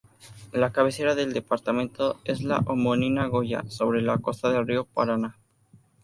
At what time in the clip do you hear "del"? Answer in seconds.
1.13-1.31, 4.51-4.65